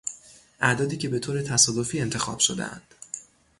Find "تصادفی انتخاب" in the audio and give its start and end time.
1.41-2.39